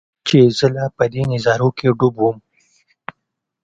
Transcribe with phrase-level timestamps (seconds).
[0.27, 2.37] چې زۀ لا پۀ دې نظارو کښې ډوب ووم